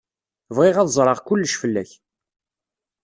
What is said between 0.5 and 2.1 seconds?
Bɣiɣ ad ẓreɣ kullec fell-ak.